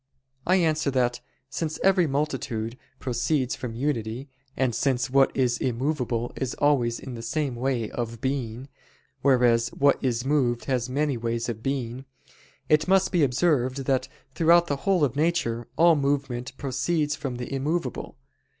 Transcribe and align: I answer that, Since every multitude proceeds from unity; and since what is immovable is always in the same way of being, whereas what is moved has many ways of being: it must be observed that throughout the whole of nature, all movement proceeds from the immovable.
I 0.47 0.55
answer 0.55 0.89
that, 0.89 1.21
Since 1.51 1.79
every 1.83 2.07
multitude 2.07 2.75
proceeds 2.97 3.55
from 3.55 3.75
unity; 3.75 4.29
and 4.57 4.73
since 4.73 5.11
what 5.11 5.29
is 5.37 5.59
immovable 5.59 6.33
is 6.37 6.55
always 6.55 6.99
in 6.99 7.13
the 7.13 7.21
same 7.21 7.55
way 7.55 7.87
of 7.91 8.19
being, 8.19 8.67
whereas 9.21 9.67
what 9.69 10.03
is 10.03 10.25
moved 10.25 10.65
has 10.65 10.89
many 10.89 11.17
ways 11.17 11.49
of 11.49 11.61
being: 11.61 12.05
it 12.67 12.87
must 12.87 13.11
be 13.11 13.21
observed 13.23 13.85
that 13.85 14.07
throughout 14.33 14.65
the 14.65 14.77
whole 14.89 15.03
of 15.03 15.15
nature, 15.15 15.67
all 15.77 15.95
movement 15.95 16.57
proceeds 16.57 17.15
from 17.15 17.35
the 17.35 17.53
immovable. 17.53 18.17